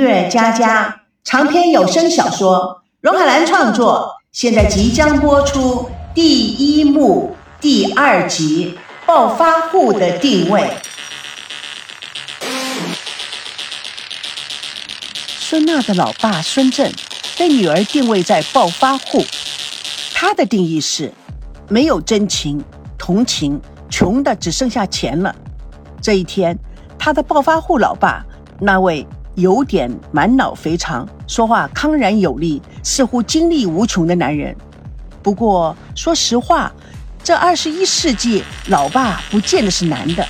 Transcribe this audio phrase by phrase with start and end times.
[0.00, 10.62] 乐佳佳长篇有声小说，荣海兰创作，现在即将播出第一幕第二集《暴发户的定位》。
[15.38, 16.90] 孙娜的老爸孙振
[17.36, 19.22] 被女儿定位在暴发户，
[20.14, 21.12] 他的定义是
[21.68, 22.64] 没有真情、
[22.96, 23.60] 同情，
[23.90, 25.36] 穷的只剩下钱了。
[26.00, 26.58] 这一天，
[26.98, 28.24] 他的暴发户老爸
[28.58, 34.54] 那位有点满脑肥肠、说话康然有力、似乎精力无穷的男人。
[35.22, 36.72] 不过说实话，
[37.22, 40.26] 这二十一世纪老爸不见得是男的。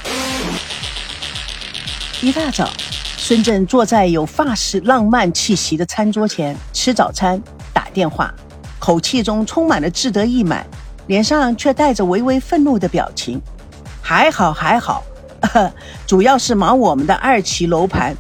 [2.21, 2.69] 一大早。
[3.17, 7.41] 孙振坐在有法式浪漫气息的餐桌前吃早餐、
[7.73, 8.35] 打电话，
[8.81, 10.67] 口气中充满了志得意满，
[11.07, 13.41] 脸上却带着微微愤怒的表情。
[14.03, 15.05] 还好还好，
[16.09, 18.17] 主要是忙我们的二期楼盘，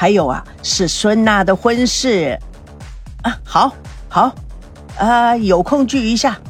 [0.00, 2.38] 还有啊是孙娜的婚事。
[3.20, 3.70] 啊，好，
[4.08, 4.34] 好，
[4.96, 6.40] 啊，有空聚一下。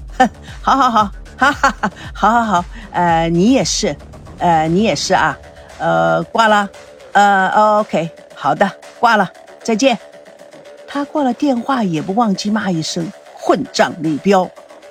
[0.62, 3.96] 好好好，哈哈哈，好好好，呃，你也是，
[4.38, 5.36] 呃，你也是啊，
[5.80, 6.68] 呃，挂了。
[7.10, 7.48] 呃
[7.80, 8.70] ，OK，好的，
[9.00, 9.28] 挂了，
[9.64, 9.98] 再见。
[10.86, 14.48] 他挂了电话，也不忘记骂一声“混账李彪”。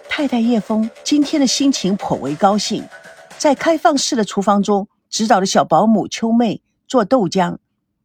[0.09, 2.83] 太太叶枫今天的心情颇为高兴，
[3.37, 7.55] 在开放式的厨房中指导着小保姆秋妹做豆浆，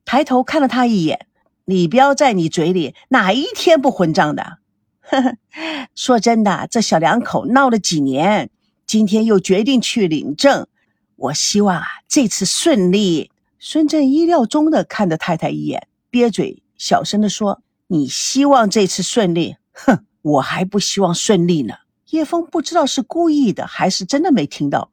[0.05, 1.27] 抬头看了他一眼
[1.65, 4.59] ：“李彪在你嘴里哪一天不混账的？”
[5.07, 5.37] 呵呵，
[5.95, 8.51] 说真的，这小两口闹了几年，
[8.87, 10.67] 今天又决定去领证，
[11.17, 13.31] 我希望啊，这次顺利。
[13.59, 19.57] 孙振意料中的看着太太一眼，憋嘴，小声的说：“你希望这次顺利？
[19.73, 21.75] 哼，我还不希望顺利呢。”
[22.11, 24.91] 叶枫不知道是故意的还是真的没听到，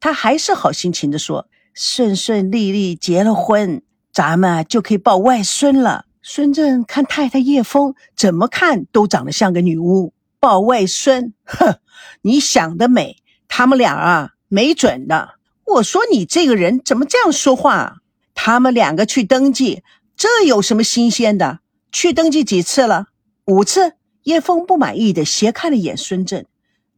[0.00, 11.78] 他还是好心情的说：“顺顺利利结了婚，咱们就可以抱外孙了。”孙振看太太叶枫怎么看都长得像个女巫，抱外孙，哼，
[12.20, 13.16] 你想得美！
[13.46, 15.36] 他们俩啊，没准的。
[15.64, 17.98] 我说你这个人怎么这样说话？
[18.34, 19.82] 他们两个去登记，
[20.16, 21.60] 这有什么新鲜的？
[21.90, 23.06] 去登记几次了？
[23.46, 23.94] 五次。
[24.24, 26.44] 叶枫不满意的斜看了眼孙振，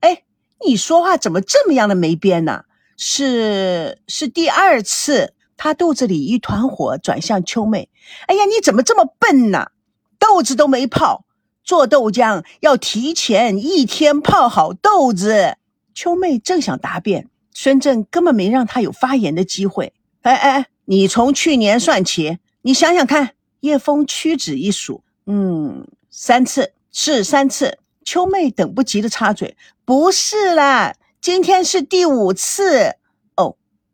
[0.00, 0.24] 哎，
[0.66, 2.64] 你说话怎么这么样的没边呢？
[2.96, 5.34] 是是第二次。
[5.62, 7.90] 他肚子里一团火，转向秋妹，
[8.26, 9.66] 哎呀，你怎么这么笨呢？
[10.18, 11.26] 豆子都没泡，
[11.62, 15.58] 做豆浆要提前一天泡好豆子。
[15.92, 17.28] 秋妹正想答辩。
[17.52, 19.92] 孙振根本没让他有发言的机会。
[20.22, 23.34] 哎哎哎，你从去年算起，你想想看。
[23.60, 27.76] 叶枫屈指一数，嗯，三次，是三次。
[28.02, 29.54] 秋妹等不及的插嘴
[29.84, 32.96] ：“不是啦，今天是第五次。”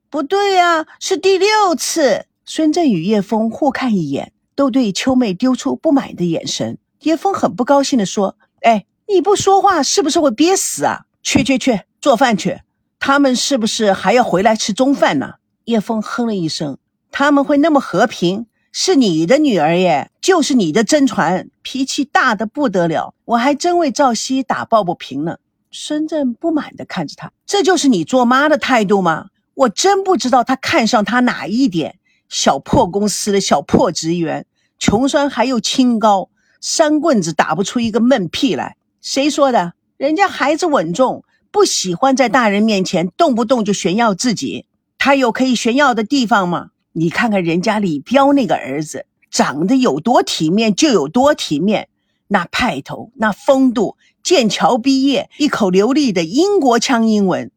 [0.09, 2.27] 不对呀，是第六次。
[2.45, 6.79] 孙振与叶枫互看一眼，都对秋妹丢出不满的眼神。
[7.01, 11.07] 叶枫很不高兴地说：“哎，你不说话是不是会憋死啊？
[11.23, 12.61] 去去去，做饭去。”
[13.01, 15.35] 他们是不是还要回来吃中饭呢？
[15.65, 16.79] 叶枫哼了一声。
[17.11, 18.47] 他们会那么和平？
[18.73, 23.15] 是你的女儿耶，就是你的真传，脾气大的不得了。
[23.25, 25.39] 我还真为赵熙打抱不平呢。
[25.73, 29.27] 孙振不满地看着他，这就是你做妈的态度吗？
[29.57, 31.99] 我真不知道他看上他哪一点。
[32.29, 34.47] 小破公司的小破职员，
[34.79, 36.29] 穷酸还又清高，
[36.61, 38.77] 三棍子打不出一个闷屁来。
[39.01, 39.73] 谁说的？
[39.97, 41.25] 人家孩子稳重。
[41.53, 44.67] 不喜欢在大人面前动不动就炫耀自己，
[44.99, 46.71] 他有可以炫耀的地方吗？
[46.93, 51.89] 你看看人家李彪那个儿子，长得有多体面就有多体面，
[52.29, 57.51] 那派头，那风度，剑桥毕业，一口流利的英国腔英文，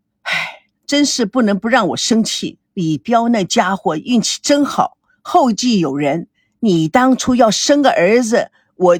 [0.90, 2.58] 真是不能不让我生气。
[2.74, 6.28] 李彪那家伙运气真好，后继有人。
[6.62, 8.98] 你当初要生个儿子，我，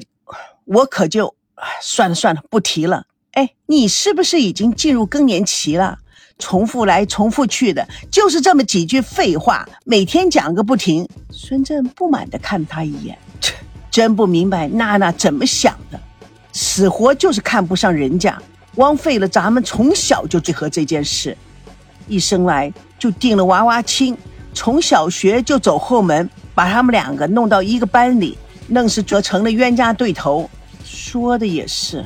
[0.66, 1.34] 我可就，
[1.82, 3.06] 算了算了，不提了。
[3.32, 5.98] 哎，你是不是已经进入更年期了？
[6.38, 11.08] 重复来重复去的，就是这么几句废话，每天讲个不停。
[11.32, 13.18] 孙振不满地看他一眼，
[13.90, 16.00] 真不明白娜娜怎么想的，
[16.52, 18.40] 死活就是看不上人家，
[18.76, 21.36] 枉费了咱们从小就最合这件事，
[22.10, 24.14] 一生来就定了娃娃亲，
[24.52, 28.36] 从小学就走后门，把他们两个弄到一个班里，
[28.68, 30.50] 愣是折成了冤家对头。
[30.84, 32.04] 说的也是。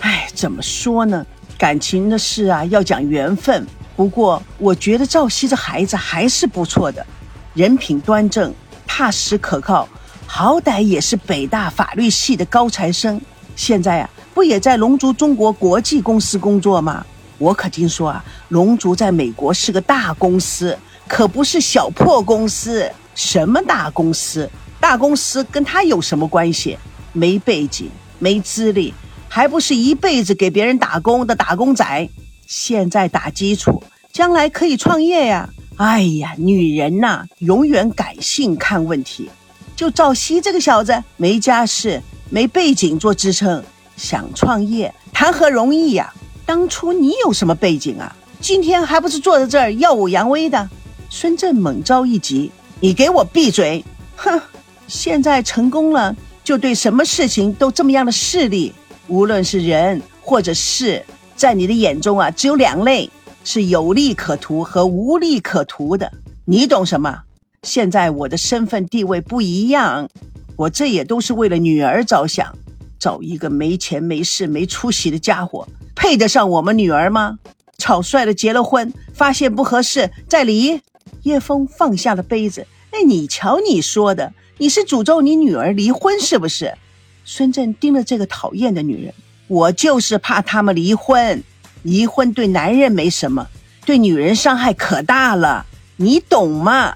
[0.00, 1.24] 哎，怎么说呢？
[1.58, 3.64] 感情的事啊，要讲缘分。
[3.94, 7.06] 不过，我觉得赵熙这孩子还是不错的，
[7.54, 8.52] 人品端正、
[8.86, 9.86] 踏实可靠，
[10.26, 13.20] 好歹也是北大法律系的高材生。
[13.54, 17.04] 现在啊，不也在龙族中国国际公司工作吗？
[17.42, 20.78] 我可听说啊，龙族在美国是个大公司，
[21.08, 22.88] 可不是小破公司。
[23.16, 24.48] 什么大公司？
[24.78, 26.78] 大公司跟他有什么关系？
[27.12, 27.90] 没背景，
[28.20, 28.94] 没资历，
[29.28, 32.08] 还不是一辈子给别人打工的打工仔。
[32.46, 35.48] 现在打基础，将来可以创业呀！
[35.78, 39.28] 哎呀，女人呐，永远感性看问题。
[39.74, 42.00] 就赵熙这个小子，没家世，
[42.30, 43.64] 没背景做支撑，
[43.96, 46.14] 想创业谈何容易呀？
[46.44, 48.14] 当初你有什么背景啊？
[48.40, 50.68] 今天还不是坐在这儿耀武扬威的？
[51.08, 52.50] 孙振猛招一急
[52.80, 53.84] ：“你给我闭嘴！
[54.16, 54.40] 哼，
[54.88, 58.72] 现在成功了，就对什么事情都这么样的势利。
[59.08, 61.04] 无论是人或者事，
[61.36, 63.08] 在你的眼中啊，只有两类：
[63.44, 66.10] 是有利可图和无利可图的。
[66.44, 67.20] 你懂什么？
[67.62, 70.08] 现在我的身份地位不一样，
[70.56, 72.52] 我这也都是为了女儿着想。
[73.02, 77.40] 找一个没钱没势没出息的家伙，配得上我们女儿吗？
[77.76, 80.80] 草率的结了婚，发现不合适再离。”
[81.24, 82.64] 叶枫放下了杯子。
[82.92, 86.78] 哎，你瞧你说的，你是诅咒你女儿离婚是不是？
[87.24, 89.12] 孙振盯着这个讨厌的女人，
[89.48, 91.42] 我就是怕他们离婚。
[91.82, 93.48] 离婚对男人没什么，
[93.84, 95.66] 对女人伤害可大了，
[95.96, 96.94] 你懂吗？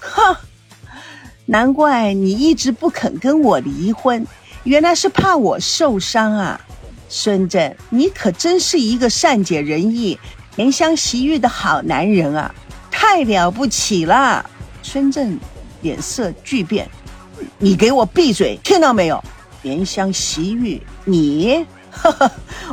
[0.00, 0.36] 哼，
[1.46, 4.26] 难怪你一直不肯跟我离婚，
[4.64, 6.60] 原来是怕我受伤啊！
[7.08, 10.18] 孙振，你可真是一个善解人意、
[10.56, 12.52] 怜香惜玉的好男人啊！
[12.90, 14.44] 太了不起了！
[14.82, 15.38] 孙振
[15.82, 16.88] 脸色巨变，
[17.58, 19.22] 你给我闭嘴，听到没有？
[19.62, 22.30] 怜香惜玉，你，呵呵，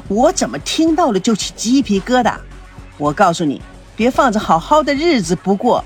[0.07, 2.35] 我怎么听到了就起鸡皮疙瘩？
[2.97, 3.61] 我告诉你，
[3.97, 5.83] 别放着好好的日子不过，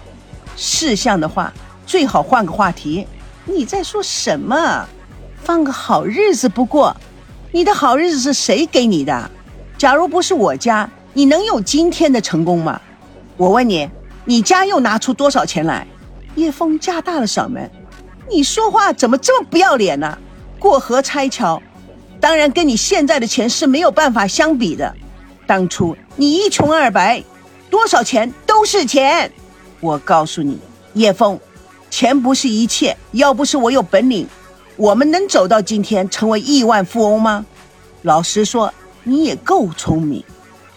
[0.56, 1.52] 事项的话
[1.88, 3.08] 最好换个话题。
[3.44, 4.88] 你在说什么？
[5.46, 6.98] 放个好日子不过？
[7.52, 9.30] 你的好日子是谁给你的？
[9.78, 12.82] 假如不是我家，你能有今天的成功吗？
[13.38, 13.88] 我问你。
[14.28, 15.86] 你家又拿出多少钱来？
[16.34, 17.70] 叶枫加大了嗓门
[18.28, 20.18] ：“你说话怎么这么不要脸呢？
[20.58, 21.62] 过河拆桥，
[22.20, 24.96] 当然跟你现在的钱是没有办法相比的。
[25.46, 27.24] 当初你一穷二白，
[27.70, 29.32] 多少钱都是钱。
[29.80, 30.58] 我告诉你，
[30.96, 31.40] 叶枫，
[31.92, 32.98] 钱不是一切。
[33.12, 34.28] 要不是我有本领，
[34.78, 37.46] 我们能走到今天，成为亿万富翁吗？
[38.02, 38.74] 老实说，
[39.04, 40.24] 你也够聪明。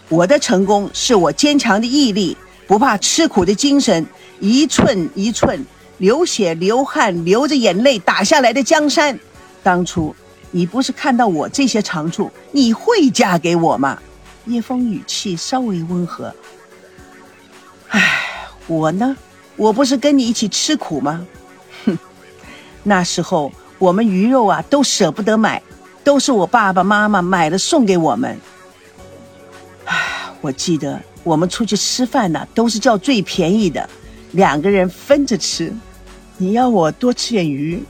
[0.07, 2.37] 我的成功是我坚强的毅力。”
[2.69, 4.05] 不怕吃苦的精神，
[4.39, 5.65] 一寸一寸
[5.97, 9.19] 流血流汗流着眼泪打下来的江山。
[9.63, 10.15] 当初
[10.51, 13.99] 你不是看到我这些长处，你会嫁给我吗？
[14.45, 16.31] 叶枫语气稍微温和。
[17.87, 19.17] 唉，我呢，
[19.55, 21.25] 我不是跟你一起吃苦吗？
[21.85, 21.97] 哼，
[22.83, 25.63] 那时候我们鱼肉啊都舍不得买，
[26.03, 28.37] 都是我爸爸妈妈买了送给我们。
[29.85, 31.01] 唉，我记得。
[31.21, 33.87] 我们出去吃饭呢，都是叫最便宜的，
[34.31, 35.71] 两个人分着吃。
[36.37, 37.83] 你要我多吃点鱼，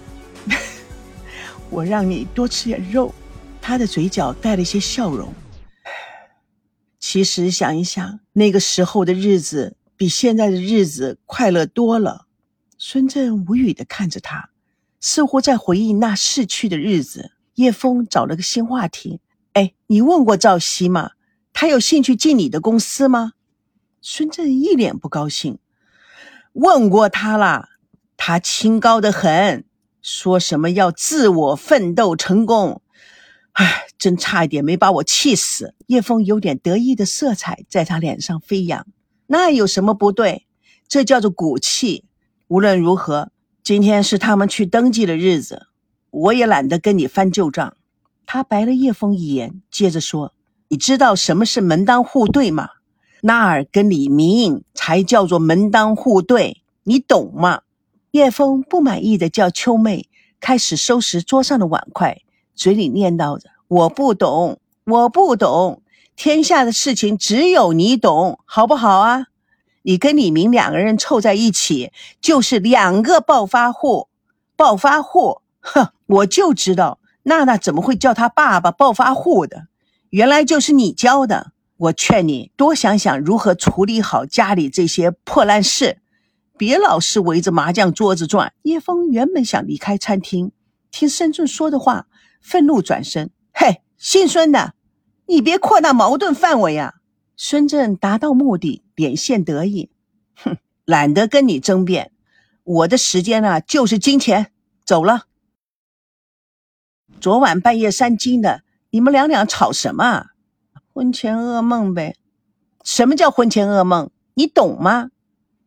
[1.70, 3.14] 我让你多吃点肉。
[3.62, 5.32] 他的嘴角带了一些笑容。
[7.00, 12.26] 其实想一想，那个时候的日子比现在的日子快乐多了。
[12.80, 14.49] 孙振无语的看着他，
[15.00, 17.32] 似乎在回忆那逝去的日子。
[17.56, 19.20] 叶枫找了个新话题
[19.54, 21.12] ：“哎，你问过赵熙吗？”
[21.52, 23.34] 他有兴趣进你的公司吗？
[24.02, 25.60] 孙振一脸不高兴。
[26.54, 27.68] 问过他了，
[28.16, 29.66] 他清高的很，
[30.02, 32.82] 说什么要自我奋斗成功。
[33.54, 35.76] 唉，真差一点没把我气死。
[35.88, 38.88] 叶枫有点得意的色彩在他脸上飞扬，
[39.28, 40.48] 那有什么不对？
[40.88, 42.06] 这叫做骨气。
[42.48, 43.32] 无论如何，
[43.64, 45.68] 今天是他们去登记的日子，
[46.10, 47.76] 我也懒得跟你翻旧账。
[48.26, 50.34] 他白了叶枫一眼，接着说。
[50.72, 52.70] 你知道什么是门当户对吗？
[53.22, 57.62] 那儿跟李明才叫做门当户对，你懂吗？
[58.12, 60.08] 叶枫不满意的叫秋妹，
[60.40, 62.22] 开始收拾桌上的碗筷，
[62.54, 65.82] 嘴里念叨着：“我不懂，我不懂，
[66.16, 69.26] 天下的事情只有你懂，好不好啊？
[69.82, 74.08] 你跟李明两个人凑在一起，就是两个暴发户，
[74.56, 79.68] 暴发户，哼，我就知道娜娜怎么会叫他爸爸暴发户的。”
[80.12, 86.00] 原来就是你教的，我劝你多想想如何处理好家里这些破烂事，
[86.58, 88.54] 别老是围着麻将桌子转。
[88.64, 90.52] 叶枫原本想离开餐厅，
[90.92, 92.08] 听孙振说的话，
[92.42, 94.74] 愤怒转身：“嘿，姓孙的，
[95.28, 96.96] 你别扩大矛盾范围啊！”
[97.42, 99.90] 孙振达到目的，脸现得意
[100.36, 102.12] ：“哼，懒得跟你争辩，
[102.66, 104.52] 我的时间呢就是金钱，
[104.84, 105.24] 走了。
[107.22, 110.32] 昨晚半夜三更的。”你们两两吵什么？
[110.92, 112.18] 婚前噩梦呗？
[112.84, 114.12] 什么叫婚前噩梦？
[114.34, 115.12] 你懂吗？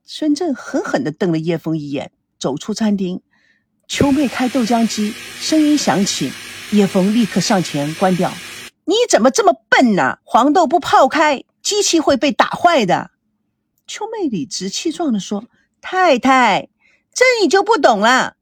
[0.04, 3.22] 孙振狠狠地瞪了叶枫一眼，走出餐厅。
[3.88, 6.30] 秋妹开豆浆机，声音响起，
[6.72, 8.30] 叶枫立刻上前关掉。
[8.84, 10.18] 你怎么这么笨呢？
[10.24, 13.10] 黄豆不泡开，机器会被打坏的。
[13.86, 15.44] 秋妹理直气壮地说
[15.80, 16.68] ：“太太，
[17.12, 18.36] 这你就不懂了。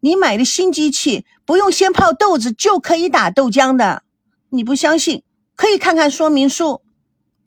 [0.00, 4.02] 你买的新机器不用先泡豆子就可以打豆浆的。
[4.50, 5.22] 你不相信，
[5.56, 6.82] 可以看看说明书。”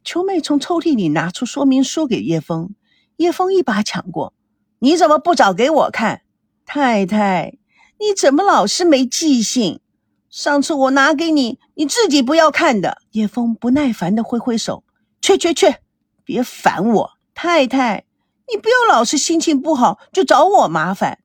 [0.03, 2.73] 秋妹从抽屉里拿出说明书给叶枫，
[3.17, 4.33] 叶枫一把抢过
[4.79, 6.21] ：“你怎么不找给我看？”
[6.65, 7.57] 太太，
[7.99, 9.81] 你怎么老是没记性？
[10.29, 12.97] 上次我拿给你，你自己不要看的。
[13.11, 14.83] 叶枫不耐烦的挥挥手
[15.21, 15.75] ：“去去去，
[16.23, 17.11] 别烦我！
[17.33, 18.05] 太太，
[18.51, 21.19] 你不要老是心情不好就找我麻烦。”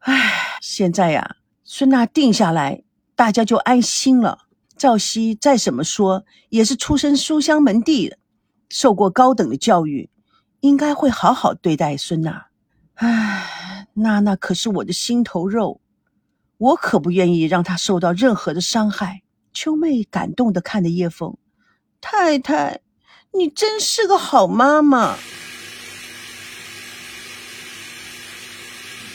[0.00, 2.84] 唉，现在呀，孙娜定下来，
[3.14, 4.46] 大家就安心了。
[4.76, 8.18] 赵熙再怎么说也是出身书香门第的，
[8.68, 10.10] 受过高等的教育，
[10.60, 12.46] 应该会好好对待孙娜。
[12.94, 13.52] 唉。
[13.98, 15.80] 娜娜可是我的心头肉，
[16.58, 19.22] 我可不愿意让她受到任何的伤害。
[19.54, 21.38] 秋妹感动的看着叶枫，
[21.98, 22.82] 太太，
[23.36, 25.14] 你真是个好妈妈。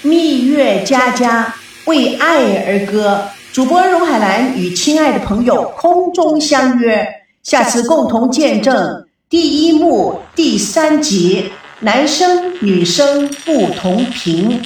[0.03, 7.07] 蜜月佳佳为爱而歌，主播荣海兰与亲爱的朋友空中相约，
[7.41, 11.51] 下次共同见证第一幕第三集。
[11.79, 14.61] 男生女生不同频，《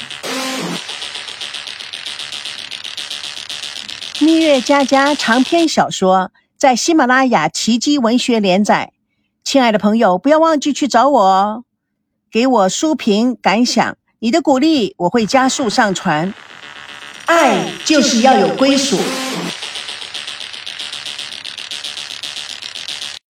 [4.19, 8.91] 蜜月佳佳》长篇小说在喜马拉雅奇迹文学连载。
[9.45, 11.63] 亲爱的朋友，不要忘记去找我哦，
[12.31, 16.33] 给我书评感想，你的鼓励我会加速上传。
[17.27, 18.97] 爱就是要有归属。